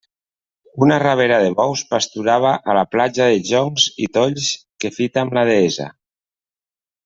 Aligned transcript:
Una 0.85 0.95
rabera 1.03 1.37
de 1.43 1.51
bous 1.59 1.83
pasturava 1.91 2.55
a 2.73 2.75
la 2.79 2.85
platja 2.95 3.29
de 3.33 3.45
joncs 3.53 3.87
i 4.07 4.11
tolls 4.19 4.51
que 4.85 4.93
fita 4.99 5.23
amb 5.27 5.41
la 5.41 5.45
Devesa. 5.53 5.91